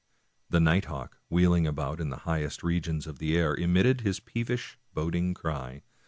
[0.49, 4.79] The night hawk, wheeling about in the highest regions of the air, emitted his peevish,
[4.95, 5.83] boding cry.